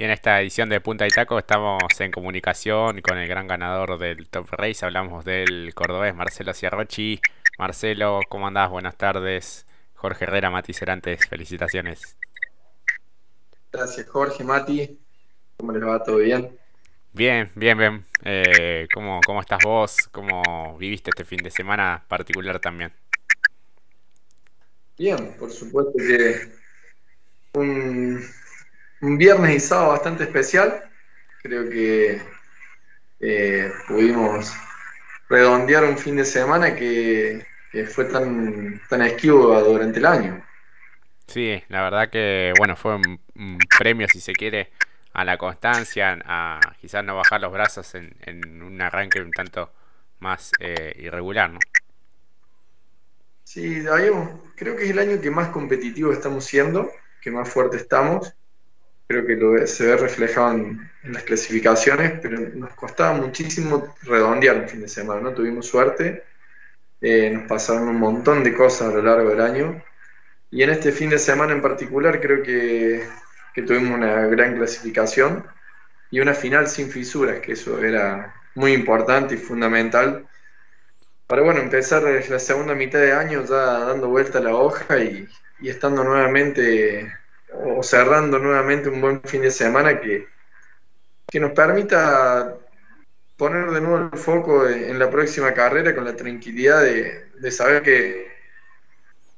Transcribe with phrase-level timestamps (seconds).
[0.00, 3.98] Y en esta edición de Punta y Taco estamos en comunicación con el gran ganador
[3.98, 4.82] del Top Race.
[4.82, 7.20] Hablamos del cordobés Marcelo Ciarrochi.
[7.58, 8.70] Marcelo, ¿cómo andás?
[8.70, 9.66] Buenas tardes.
[9.94, 12.16] Jorge Herrera, Mati Cerantes, felicitaciones.
[13.70, 14.98] Gracias, Jorge, Mati.
[15.58, 16.02] ¿Cómo les va?
[16.02, 16.58] ¿Todo bien?
[17.12, 18.06] Bien, bien, bien.
[18.24, 20.08] Eh, ¿cómo, ¿Cómo estás vos?
[20.10, 22.90] ¿Cómo viviste este fin de semana particular también?
[24.96, 26.58] Bien, por supuesto que
[27.52, 28.24] un,
[29.00, 30.90] viernes y sábado bastante especial.
[31.42, 32.20] Creo que
[33.20, 34.54] eh, pudimos
[35.28, 37.46] redondear un fin de semana que,
[37.88, 40.44] fue tan, tan esquivo durante el año.
[41.26, 44.72] Sí, la verdad que, bueno, fue un, premio, si se quiere,
[45.12, 49.72] a la constancia, a quizás no bajar los brazos en, un arranque un tanto
[50.18, 51.58] más eh, irregular, ¿no?
[53.44, 53.82] Sí,
[54.56, 58.34] creo que es el año que más competitivo estamos siendo, que más fuerte estamos.
[59.10, 64.82] Creo que se ve reflejado en, las clasificaciones, pero nos costaba muchísimo redondear el fin
[64.82, 65.34] de semana, ¿no?
[65.34, 66.22] Tuvimos suerte,
[67.00, 69.82] eh, nos pasaron un montón de cosas a lo largo del año.
[70.52, 73.04] Y en este fin de semana en particular creo que,
[73.52, 75.44] que tuvimos una gran clasificación
[76.12, 80.28] y una final sin fisuras, que eso era muy importante y fundamental
[81.26, 85.28] para bueno, empezar la segunda mitad de año ya dando vuelta a la hoja y,
[85.62, 87.12] estando nuevamente
[87.52, 90.26] o cerrando nuevamente un buen fin de semana que,
[91.26, 92.56] que nos permita
[93.36, 98.28] poner de nuevo el foco en la próxima carrera con la tranquilidad de, saber que,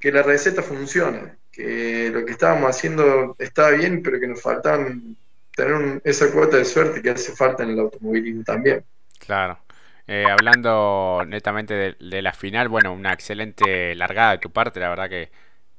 [0.00, 5.16] que la receta funciona, que lo que estábamos haciendo estaba bien, pero que nos faltaban
[5.54, 8.84] tener esa cuota de suerte que hace falta en el automovilismo también.
[9.18, 9.58] Claro.
[10.06, 15.08] Eh, hablando netamente de, la final, bueno, una excelente largada de tu parte, la verdad
[15.08, 15.30] que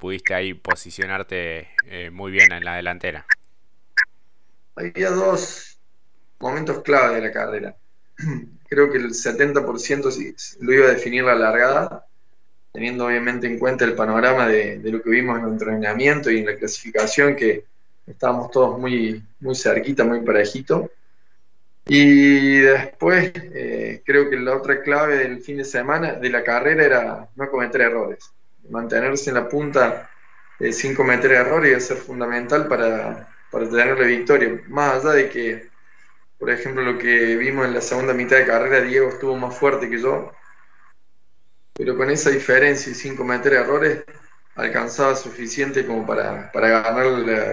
[0.03, 3.25] pudiste ahí posicionarte eh, muy bien en la delantera.
[4.75, 5.79] Había dos
[6.39, 7.77] momentos clave de la carrera.
[8.67, 12.05] Creo que el 70% lo iba a definir la largada,
[12.73, 16.47] teniendo obviamente en cuenta el panorama de, lo que vimos en el entrenamiento y en
[16.47, 17.63] la clasificación, que
[18.05, 20.91] estábamos todos muy, muy cerquita, muy parejito.
[21.87, 26.83] Y después, eh, creo que la otra clave del fin de semana, de la carrera,
[26.83, 28.33] era no cometer errores.
[28.69, 30.09] Mantenerse en la punta
[30.59, 34.61] eh, sin cometer errores iba ser fundamental para, para tener la victoria.
[34.67, 35.69] Más allá de que,
[36.37, 39.89] por ejemplo, lo que vimos en la segunda mitad de carrera, Diego estuvo más fuerte
[39.89, 40.31] que yo,
[41.73, 44.03] pero con esa diferencia y sin cometer errores,
[44.55, 47.05] alcanzaba suficiente como para, para ganar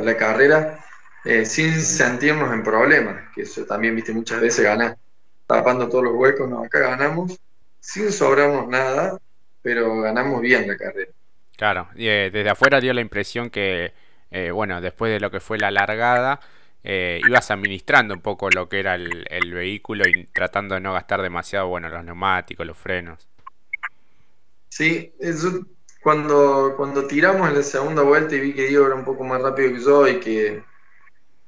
[0.02, 0.84] la, carrera
[1.24, 4.96] eh, sin sentirnos en problemas, que eso también, viste, muchas veces gana
[5.46, 7.40] tapando todos los huecos, no, acá ganamos
[7.80, 9.18] sin sobrarnos nada,
[9.62, 11.10] pero ganamos bien la carrera.
[11.56, 13.92] Claro, y, eh, desde afuera dio la impresión que,
[14.30, 16.40] eh, bueno, después de lo que fue la largada,
[16.82, 21.68] ibas administrando un poco lo que era el, vehículo y tratando de no gastar demasiado,
[21.68, 23.28] bueno, los neumáticos, los frenos.
[24.70, 25.66] Sí, eso,
[26.02, 29.42] cuando, cuando tiramos en la segunda vuelta y vi que Diego era un poco más
[29.42, 30.62] rápido que yo y que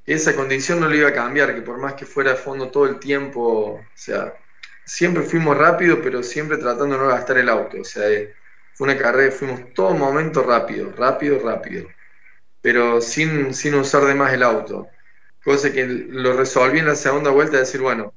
[0.05, 2.87] esa condición no le iba a cambiar, que por más que fuera a fondo todo
[2.87, 3.41] el tiempo,
[3.75, 4.35] o sea,
[4.85, 7.81] siempre fuimos rápido, pero siempre tratando de no gastar el auto.
[7.81, 8.35] O sea, eh,
[8.75, 11.89] fue una carrera, fuimos todo momento rápido, rápido, rápido,
[12.61, 14.89] pero sin, sin usar de más el auto.
[15.45, 18.15] Cosa que lo resolví en la segunda vuelta, de decir, bueno,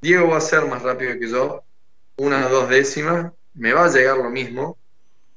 [0.00, 1.64] Diego va a ser más rápido que yo,
[2.16, 4.78] una o dos décimas, me va a llegar lo mismo,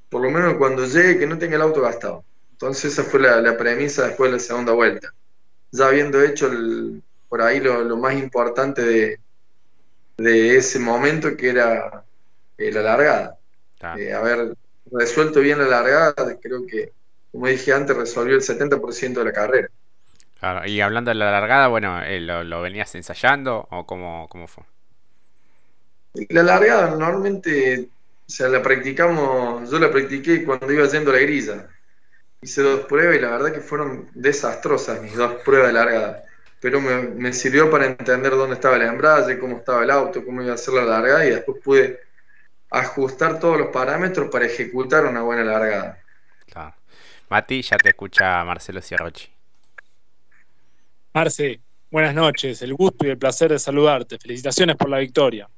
[0.09, 2.25] por lo menos cuando llegue que no tenga el auto gastado.
[2.51, 5.13] Entonces esa fue la premisa después de la segunda vuelta
[5.72, 6.50] ya habiendo hecho
[7.28, 9.19] por ahí lo, más importante de,
[10.19, 12.03] de, ese momento que era
[12.57, 13.38] eh, la largada.
[13.97, 14.53] Eh, haber
[14.91, 16.91] resuelto bien la largada, creo que,
[17.31, 19.69] como dije antes, resolvió el 70% de la carrera.
[20.66, 24.63] y hablando de la largada, bueno, eh, ¿lo, venías ensayando o cómo, cómo fue?
[26.30, 27.88] La largada normalmente,
[28.28, 31.69] o sea, la practicamos, yo la practiqué cuando iba yendo a la grilla
[32.41, 36.24] hice dos pruebas y la verdad que fueron desastrosas mis dos pruebas de largada.
[36.61, 40.53] Pero me, sirvió para entender dónde estaba el embrague, cómo estaba el auto, cómo iba
[40.53, 42.00] a ser la largada y después pude
[42.69, 46.01] ajustar todos los parámetros para ejecutar una buena largada.
[46.51, 46.75] Claro.
[47.29, 49.29] Mati, ya te escucha Marcelo Ciarrochi.
[51.13, 54.17] Marce, buenas noches, el gusto y el placer de saludarte.
[54.17, 55.50] Felicitaciones por la victoria.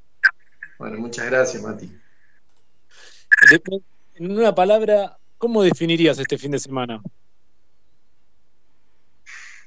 [0.78, 1.92] Bueno, muchas gracias, Mati.
[4.16, 7.02] En una palabra, ¿Cómo definirías este fin de semana?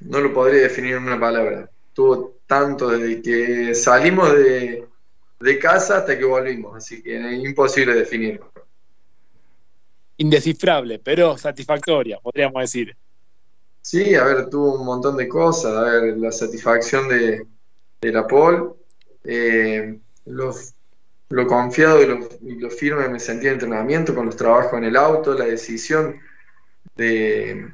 [0.01, 1.71] No lo podría definir en una palabra.
[1.93, 4.89] Tuvo tanto desde que salimos de,
[5.61, 8.51] casa hasta que volvimos, así que es imposible definirlo.
[10.17, 12.97] Indescifrable, pero satisfactoria, podríamos decir.
[13.83, 17.47] Sí, a ver, tuvo un montón de cosas, a ver, la satisfacción de,
[18.01, 18.75] de la Paul,
[19.25, 24.75] eh, lo confiado y lo, y lo, firme me sentí en entrenamiento con los trabajos
[24.75, 26.21] en el auto, la decisión
[26.97, 27.71] de,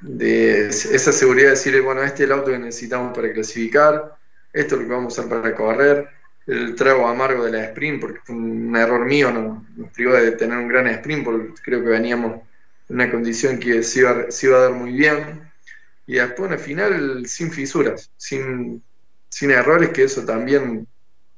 [0.00, 4.16] de esa seguridad de decir, bueno, este es el auto que necesitamos para clasificar,
[4.52, 6.08] esto es lo que vamos a usar para correr,
[6.46, 10.32] el trago amargo de la sprint, porque fue un error mío, nos, nos privó de
[10.32, 12.40] tener un gran sprint, porque creo que veníamos
[12.88, 15.50] en una condición que se iba, se iba a dar muy bien,
[16.06, 18.82] y después el final sin fisuras, sin,
[19.28, 20.86] sin errores, que eso también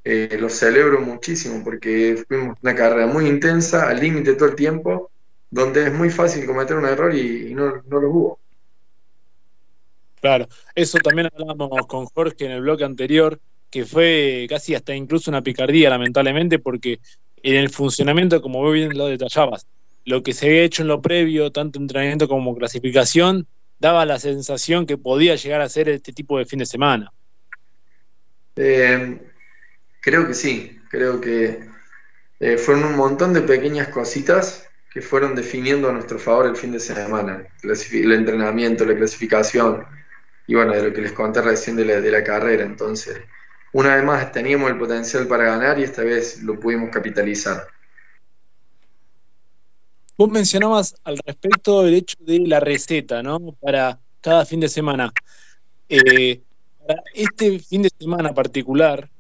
[0.05, 5.11] eh, lo celebro muchísimo, porque fuimos una carrera muy intensa, al límite todo el tiempo,
[5.55, 8.41] donde es muy fácil cometer un error y, y no, no lo hubo.
[10.21, 13.39] Claro, eso también hablábamos con Jorge en el bloque anterior,
[13.71, 16.99] que fue casi hasta incluso una picardía, lamentablemente, porque
[17.37, 19.69] en el funcionamiento, como bien lo detallabas,
[20.05, 23.47] lo que se había hecho en lo previo, tanto entrenamiento como clasificación,
[23.79, 27.13] daba la sensación que podía llegar a ser este tipo de fin de semana.
[28.57, 29.21] Eh,
[30.01, 31.69] creo que sí, creo que
[32.41, 36.71] eh, fueron un montón de pequeñas cositas que fueron definiendo a nuestro favor el fin
[36.71, 39.85] de semana, el entrenamiento, la clasificación,
[40.47, 42.65] y bueno, de lo que les conté recién de la, de la carrera.
[42.65, 43.21] Entonces,
[43.73, 47.67] una vez más teníamos el potencial para ganar y esta vez lo pudimos capitalizar.
[50.17, 53.41] Vos mencionabas al respecto el hecho de la receta, ¿no?
[53.61, 55.13] Para cada fin de semana.
[55.89, 56.41] Eh,
[56.87, 59.11] para este fin de semana particular,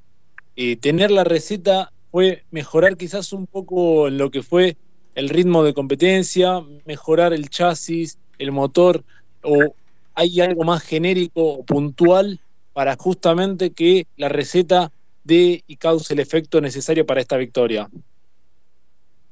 [0.55, 4.77] eh, tener la receta fue mejorar quizás un poco lo que fue
[5.14, 9.05] el ritmo de competencia, mejorar el chasis, el motor,
[9.43, 9.75] o
[10.14, 12.40] hay algo más genérico o puntual
[12.72, 14.90] para justamente que la receta
[15.22, 17.88] dé y cause el efecto necesario para esta victoria?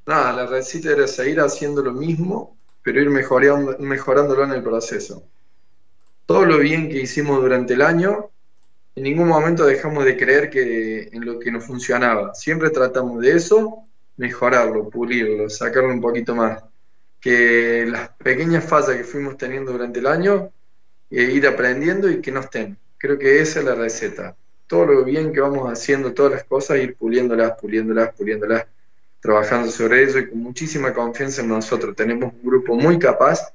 [0.06, 5.24] Nada, la receta era seguir haciendo lo mismo, pero ir mejorando, mejorándolo en el proceso.
[6.26, 8.30] Todo lo bien que hicimos durante el año,
[8.96, 12.34] en ningún momento dejamos de creer que en lo que nos funcionaba.
[12.34, 13.86] Siempre tratamos de eso,
[14.16, 16.62] mejorarlo, pulirlo, sacarlo un poquito más.
[17.20, 20.50] Que las pequeñas fallas que fuimos teniendo durante el año
[21.10, 22.76] e ir aprendiendo y que no estén.
[22.98, 24.36] Creo que esa es la receta.
[24.66, 28.66] Todo lo bien que vamos haciendo, todas las cosas, ir puliéndolas, puliéndolas, puliéndolas,
[29.20, 31.94] trabajando sobre eso y con muchísima confianza en nosotros.
[31.94, 33.52] Tenemos un grupo muy capaz,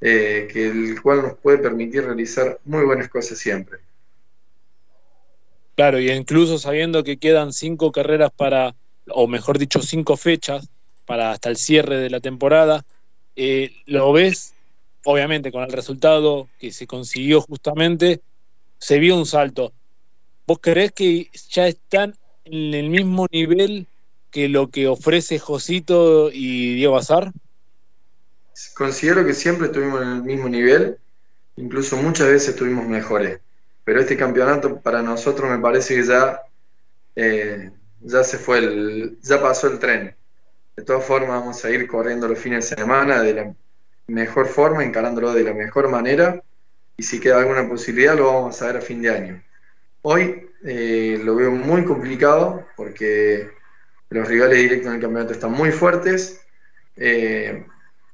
[0.00, 3.78] eh, que el cual nos puede permitir realizar muy buenas cosas siempre.
[5.74, 8.76] Claro, y incluso sabiendo que quedan cinco carreras para,
[9.08, 10.68] o mejor dicho, cinco fechas
[11.06, 12.84] para hasta el cierre de la temporada,
[13.36, 14.54] eh, ¿lo ves
[15.04, 18.22] obviamente con el resultado que se consiguió justamente,
[18.78, 19.72] se vio un salto.
[20.46, 22.14] ¿Vos creés que ya están
[22.44, 23.86] en el mismo nivel
[24.30, 27.32] que lo que ofrece Josito y Diego Azar?
[28.74, 30.98] Considero que siempre estuvimos en el mismo nivel,
[31.56, 33.40] incluso muchas veces estuvimos mejores.
[33.84, 36.42] Pero este campeonato para nosotros me parece que ya,
[37.16, 37.70] eh,
[38.04, 40.14] ya se fue, el, ya pasó el tren.
[40.76, 43.54] De todas formas vamos a ir corriendo los fines de semana de la
[44.06, 46.42] mejor forma, encarándolo de la mejor manera
[46.96, 49.42] y si queda alguna posibilidad lo vamos a ver a fin de año.
[50.02, 53.50] Hoy eh, lo veo muy complicado porque
[54.10, 56.40] los rivales directos en el campeonato están muy fuertes,
[56.96, 57.64] eh,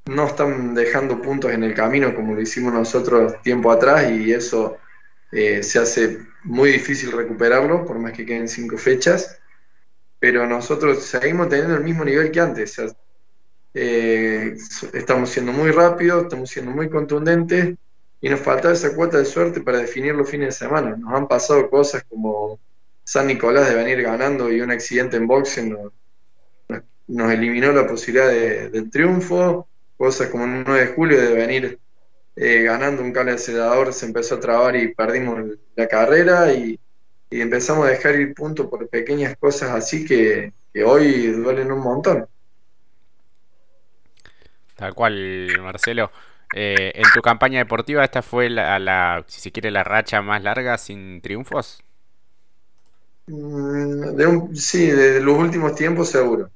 [0.06, 4.78] no están dejando puntos en el camino como lo hicimos nosotros tiempo atrás y eso
[5.32, 9.39] eh, se hace muy difícil recuperarlo por más que queden cinco fechas,
[10.20, 12.80] pero nosotros seguimos teniendo el mismo nivel que antes.
[13.72, 14.54] Eh,
[14.92, 17.74] estamos siendo muy rápidos, estamos siendo muy contundentes
[18.20, 20.94] y nos falta esa cuota de suerte para definir los fines de semana.
[20.94, 22.60] Nos han pasado cosas como
[23.02, 25.76] San Nicolás de venir ganando y un accidente en boxing
[27.08, 31.80] nos, eliminó la posibilidad de, del triunfo, cosas como el 9 de julio de venir
[32.36, 35.40] eh, ganando un cable se empezó a trabar y perdimos
[35.74, 36.78] la carrera y,
[37.30, 41.80] y empezamos a dejar ir puntos por pequeñas cosas así que, que hoy duelen un
[41.80, 42.26] montón.
[44.74, 46.10] Tal cual, Marcelo.
[46.52, 50.42] Eh, en tu campaña deportiva, ¿esta fue la, la, si se quiere, la racha más
[50.42, 51.84] larga sin triunfos?
[53.26, 56.50] Mm, de un, sí, de los últimos tiempos seguro.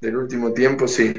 [0.00, 1.14] Del último tiempo sí.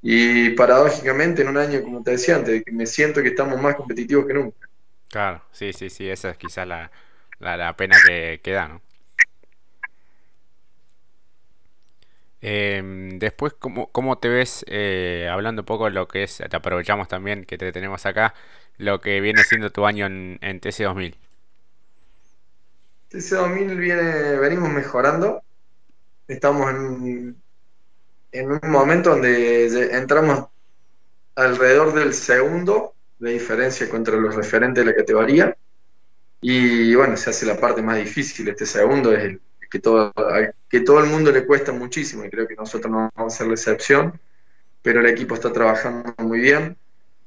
[0.00, 4.26] Y paradójicamente en un año, como te decía antes, me siento que estamos más competitivos
[4.26, 4.68] que nunca.
[5.08, 6.90] Claro, sí, sí, sí, esa es quizás la,
[7.40, 8.82] la, la pena que, que da, ¿no?
[12.42, 12.82] Eh,
[13.18, 17.06] después, ¿cómo, ¿cómo, te ves eh, hablando un poco de lo que es, te aprovechamos
[17.08, 18.34] también que te tenemos acá,
[18.78, 21.16] lo que viene siendo tu año en, en TC2000?
[23.10, 25.42] TC2000 viene, venimos mejorando,
[26.28, 27.36] estamos en,
[28.32, 30.46] en un momento donde entramos
[31.34, 35.56] alrededor del segundo de diferencia contra los referentes de la categoría.
[36.40, 38.48] Y bueno, se hace la parte más difícil.
[38.48, 39.38] Este segundo es
[39.70, 40.12] que todo,
[40.68, 43.46] que todo el mundo le cuesta muchísimo y creo que nosotros no vamos a ser
[43.46, 44.18] la excepción.
[44.82, 46.76] Pero el equipo está trabajando muy bien.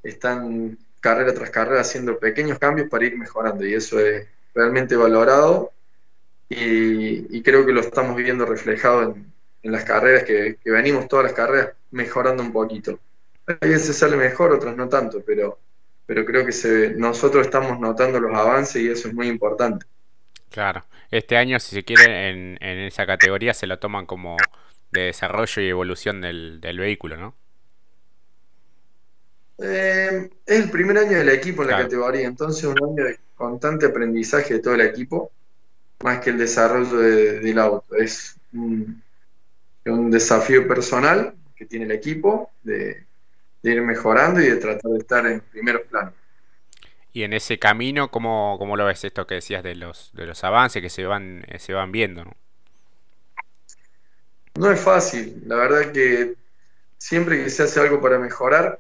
[0.02, 5.74] Están carrera tras carrera haciendo pequeños cambios para ir mejorando y eso es realmente valorado
[6.50, 9.32] y, creo que lo estamos viendo reflejado en,
[9.72, 13.00] las carreras que, venimos todas las carreras mejorando un poquito.
[13.48, 15.58] A veces sale mejor, otras no tanto, pero,
[16.06, 19.86] pero creo que se, nosotros estamos notando los avances y eso es muy importante.
[20.50, 24.38] Claro, este año si se quiere en, en esa categoría se lo toman como
[24.92, 27.36] de desarrollo y evolución del, del vehículo, ¿no?
[29.60, 33.86] Eh, es el primer año del equipo en la categoría, entonces un año de constante
[33.86, 35.32] aprendizaje de todo el equipo,
[36.04, 37.96] más que el desarrollo del auto.
[37.96, 39.02] Es un,
[40.10, 43.06] desafío personal que tiene el equipo de,
[43.64, 46.14] ir mejorando y de tratar de estar en primer plano.
[47.12, 50.44] Y en ese camino, ¿cómo, ¿cómo, lo ves esto que decías de los, de los
[50.44, 52.26] avances que se van, se van viendo?
[52.26, 52.34] ¿no?
[54.56, 56.36] no es fácil, la verdad que
[56.98, 58.80] siempre que se hace algo para mejorar,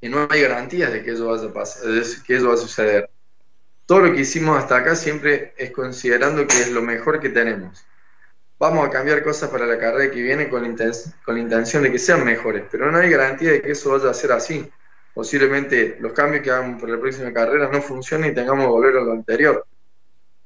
[0.00, 1.82] y no hay garantías de que eso vaya a pasar,
[2.24, 3.10] que eso va a suceder.
[3.86, 7.84] Todo lo que hicimos hasta acá siempre es considerando que es lo mejor que tenemos.
[8.58, 10.92] Vamos a cambiar cosas para la carrera que viene con la,
[11.24, 14.10] con la intención de que sean mejores, pero no hay garantía de que eso vaya
[14.10, 14.68] a ser así.
[15.14, 18.96] Posiblemente los cambios que hagamos para la próxima carrera no funcionen y tengamos que volver
[18.96, 19.66] a lo anterior.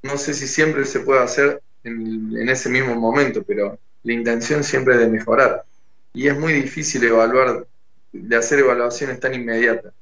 [0.02, 4.62] No sé si siempre se puede hacer en, en ese mismo momento, pero la intención
[4.62, 5.64] siempre es de mejorar.
[6.12, 7.66] Y es muy difícil evaluar
[8.12, 9.92] de hacer evaluaciones tan inmediatas,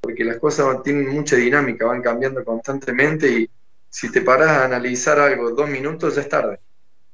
[0.00, 3.50] porque las cosas tienen mucha dinámica, van cambiando constantemente y
[3.90, 6.60] si te paras a analizar algo dos minutos ya es tarde,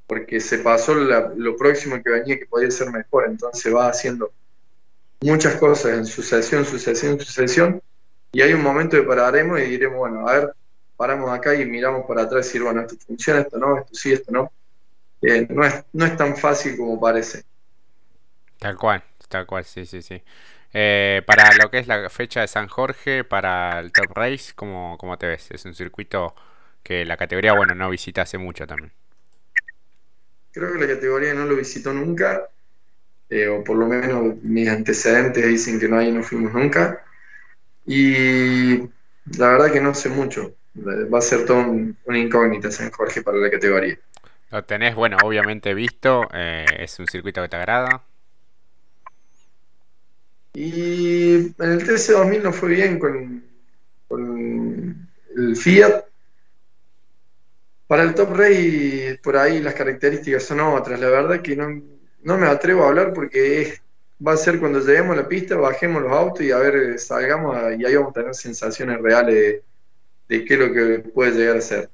[0.06, 4.32] porque se pasó lo próximo que venía que podía ser mejor, entonces va haciendo
[5.20, 7.82] muchas cosas en sucesión, sucesión, sucesión,
[8.32, 10.54] y hay un momento que pararemos y diremos, bueno, a ver,
[10.96, 14.12] paramos acá y miramos para atrás y decir, bueno, esto funciona, esto no, esto sí,
[14.12, 14.52] esto no.
[15.22, 17.44] Eh, no, es, no es tan fácil como parece.
[18.58, 19.02] Tal cual.
[19.28, 20.22] Tal cual, sí, sí, sí.
[20.72, 24.96] Eh, para lo que es la fecha de San Jorge, para el Top Race, ¿cómo,
[24.98, 25.50] ¿cómo, te ves?
[25.50, 26.34] Es un circuito
[26.82, 28.92] que la categoría, bueno, no visita hace mucho también.
[30.54, 32.48] Creo que la categoría no lo visitó nunca,
[33.28, 37.04] eh, o por lo menos mis antecedentes dicen que no ahí no fuimos nunca.
[37.84, 38.78] Y
[39.36, 40.54] la verdad que no sé mucho.
[40.76, 43.98] Va a ser todo un, una incógnita San Jorge para la categoría.
[44.50, 48.04] Lo tenés, bueno, obviamente visto, eh, es un circuito que te agrada.
[50.54, 53.42] Y en el TC2000 no fue bien con,
[55.36, 56.04] el Fiat.
[57.94, 60.98] Para el Top Ray, por ahí las características son otras.
[60.98, 63.74] La verdad que no, me atrevo a hablar porque
[64.18, 67.56] va a ser cuando lleguemos a la pista, bajemos los autos y a ver, salgamos
[67.78, 69.62] y ahí vamos a tener sensaciones reales
[70.28, 71.88] de, qué es lo que puede llegar a ser.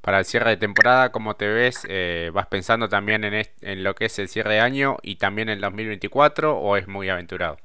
[0.00, 1.80] Para el cierre de temporada, ¿cómo te ves?
[1.88, 5.48] Eh, ¿Vas pensando también en, en lo que es el cierre de año y también
[5.48, 7.56] en el 2024 o es muy aventurado?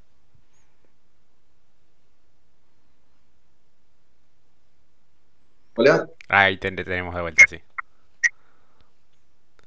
[5.75, 6.09] Hola.
[6.27, 7.61] Ahí te tenemos de vuelta, sí.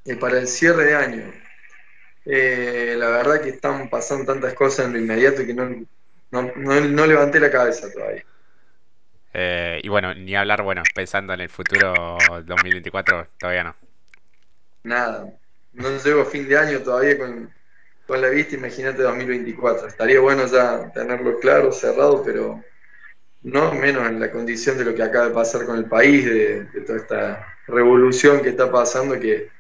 [0.05, 1.33] Y para el cierre de año,
[2.27, 5.87] eh, la verdad que están pasando tantas cosas en lo inmediato que no,
[6.31, 8.25] no, levanté la cabeza todavía.
[9.33, 13.77] Eh, y bueno, ni hablar, bueno, pensando en el futuro 2024, todavía no.
[14.83, 15.33] Nada,
[15.73, 17.51] no llego a fin de año todavía con,
[18.07, 19.89] con la vista, imagínate 2024.
[19.89, 22.63] Estaría bueno ya tenerlo claro, cerrado, pero
[23.45, 26.67] no menos en la condición de lo que acaba de pasar con el país, de,
[26.87, 29.51] toda esta revolución que está pasando, que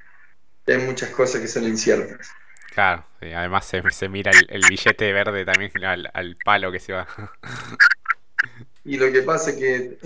[0.66, 2.30] hay muchas cosas que son inciertas.
[2.72, 7.06] Claro, además se, mira el, billete verde también al, palo que se va.
[8.84, 9.98] y lo que pasa es que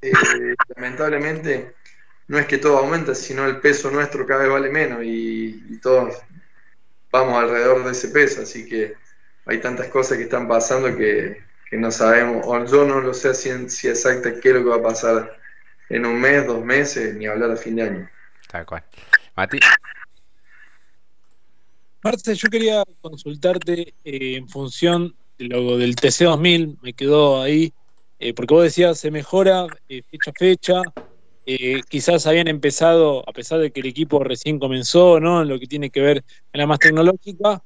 [0.00, 1.74] eh, lamentablemente
[2.28, 5.78] no es que todo aumenta, sino el peso nuestro cada vez vale menos y, y
[5.80, 6.16] todos
[7.12, 8.94] vamos alrededor de ese peso, así que
[9.44, 13.34] hay tantas cosas que están pasando que, que no sabemos, o yo no lo sé
[13.34, 15.36] si exacta qué es lo que va a pasar
[15.88, 18.10] en un mes, dos meses, ni hablar a fin de año.
[18.48, 18.84] Tal cual.
[19.34, 19.58] Mati.
[22.02, 27.74] Marce, yo quería consultarte eh, en función de lo del TC2000, me quedó ahí,
[28.20, 30.82] eh, porque vos decías, se mejora eh, fecha a fecha,
[31.88, 35.42] quizás habían empezado, a pesar de que el equipo recién comenzó, ¿no?
[35.42, 37.62] En lo que tiene que ver en la más tecnológica,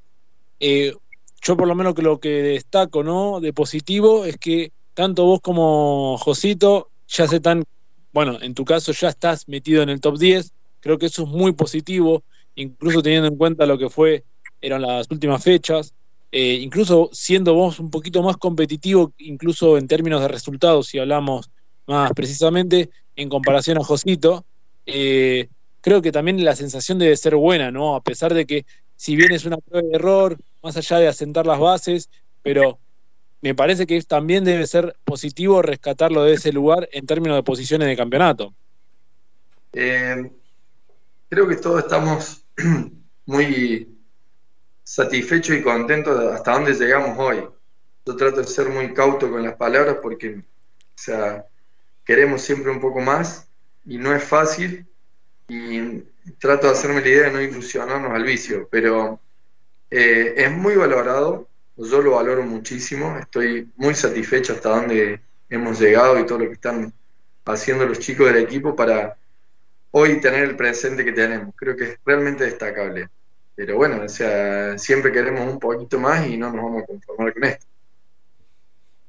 [1.41, 3.39] yo por lo menos que lo que destaco, ¿no?
[3.39, 7.63] De positivo es que tanto vos como Josito ya se están,
[8.11, 11.29] bueno, en tu caso ya estás metido en el top 10, creo que eso es
[11.29, 12.23] muy positivo,
[12.55, 14.23] incluso teniendo en cuenta lo que fue,
[14.61, 15.93] eran las últimas fechas.
[16.33, 21.49] eh, incluso siendo vos un poquito más competitivo, incluso en términos de resultados, si hablamos
[21.87, 24.45] más precisamente, en comparación a Josito,
[24.85, 25.49] eh,
[25.81, 27.95] creo que también la sensación debe ser buena, ¿no?
[27.95, 31.45] A pesar de que si bien es una prueba de error, más allá de asentar
[31.45, 32.09] las bases,
[32.41, 32.79] pero
[33.41, 37.87] me parece que también debe ser positivo rescatarlo de ese lugar en términos de posiciones
[37.87, 38.53] de campeonato.
[39.73, 40.31] Eh,
[41.29, 42.45] creo que todos estamos
[43.25, 43.97] muy
[44.83, 47.43] satisfechos y contentos de hasta dónde llegamos hoy.
[48.05, 50.43] Yo trato de ser muy cauto con las palabras porque, o
[50.95, 51.45] sea,
[52.03, 53.47] queremos siempre un poco más
[53.85, 54.85] y no es fácil
[55.47, 56.03] y
[56.39, 59.19] trato de hacerme la idea de no ilusionarnos al vicio, pero
[59.91, 65.19] eh, es muy valorado, yo lo valoro muchísimo, estoy muy satisfecho hasta dónde
[65.49, 66.93] hemos llegado y todo lo que están
[67.45, 69.17] haciendo los chicos del equipo para
[69.91, 71.53] hoy tener el presente que tenemos.
[71.55, 73.09] Creo que es realmente destacable.
[73.55, 77.33] Pero bueno, o sea, siempre queremos un poquito más y no nos vamos a conformar
[77.33, 77.65] con esto.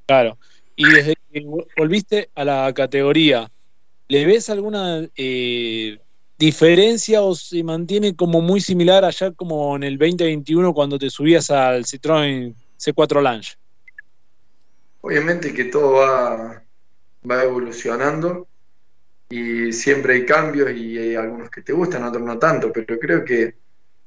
[0.06, 0.36] Claro.
[0.74, 1.46] Y desde que
[1.76, 3.50] volviste a la categoría,
[4.08, 6.00] ¿le ves alguna eh,
[6.46, 11.50] diferencia o se mantiene como muy similar allá como en el 2021 cuando te subías
[11.50, 13.54] al Citroën C4 Lange?
[15.02, 16.64] Obviamente que todo va,
[17.30, 18.48] va evolucionando
[19.28, 23.24] y siempre hay cambios y hay algunos que te gustan, otros no tanto, pero creo
[23.24, 23.54] que,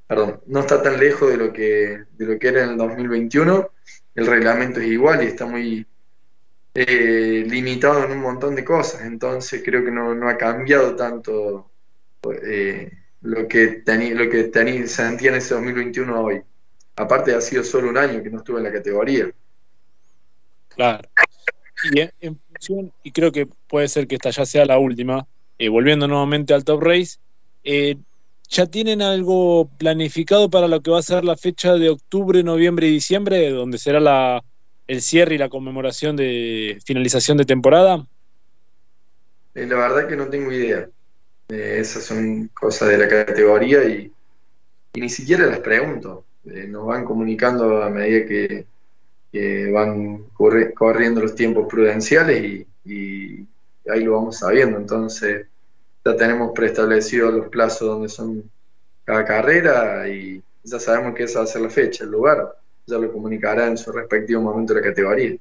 [0.06, 3.72] perdón, no está tan lejos de lo que, de lo que era en el 2021,
[4.14, 5.88] el reglamento es igual y está muy
[6.74, 11.72] eh, limitado en un montón de cosas, entonces creo que no, ha cambiado tanto
[12.34, 12.92] eh,
[13.22, 16.42] lo que, lo que sentía en ese 2021 hoy.
[16.96, 19.30] Aparte ha sido solo un año que no estuve en la categoría.
[20.70, 21.08] Claro.
[21.92, 25.28] Y en, función, y creo que puede ser que esta ya sea la última,
[25.58, 27.18] eh, volviendo nuevamente al Top Race,
[27.64, 27.98] eh,
[28.50, 32.88] ¿ya tienen algo planificado para lo que va a ser la fecha de octubre, noviembre
[32.88, 34.44] y diciembre, donde será la,
[34.88, 38.06] el cierre y la conmemoración de finalización de temporada?
[39.54, 40.90] La verdad que no tengo idea.
[41.48, 44.12] Esas son cosas de la categoría y,
[44.94, 46.26] y ni siquiera las pregunto.
[46.44, 48.66] nos van comunicando a medida que,
[49.72, 53.48] van corriendo los tiempos prudenciales y,
[53.88, 54.78] ahí lo vamos sabiendo.
[54.78, 55.48] Entonces
[56.04, 58.50] ya tenemos preestablecidos los plazos donde son
[59.04, 62.58] cada carrera y ya sabemos que esa va a ser la fecha, el lugar.
[62.88, 65.36] Ya lo comunicará en su respectivo momento la categoría.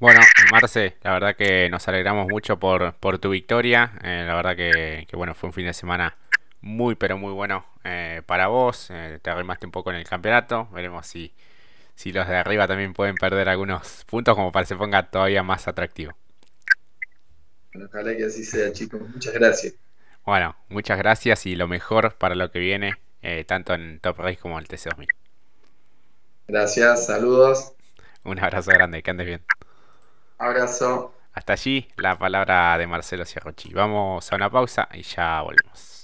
[0.00, 0.20] Bueno,
[0.52, 3.92] Marce, la verdad que nos alegramos mucho por, por tu victoria.
[4.04, 6.14] Eh, la verdad que, que, bueno, fue un fin de semana
[6.60, 8.88] muy pero muy bueno eh, para vos.
[8.90, 10.68] Eh, te arrimaste un poco en el campeonato.
[10.70, 11.32] Veremos si,
[11.94, 15.42] si los de arriba también pueden perder algunos puntos como para que se ponga todavía
[15.42, 16.12] más atractivo.
[17.74, 19.00] ojalá que así sea, chicos.
[19.08, 19.72] Muchas gracias.
[20.26, 24.36] Bueno, muchas gracias y lo mejor para lo que viene, eh, tanto en Top Race
[24.36, 25.06] como en el TC2000.
[26.46, 27.72] Gracias, saludos.
[28.24, 29.42] Un abrazo grande, que andes bien.
[30.42, 31.14] Abrazo.
[31.32, 33.72] Hasta allí la palabra de Marcelo Ciarrochi.
[33.72, 36.01] Vamos a una pausa y ya volvemos.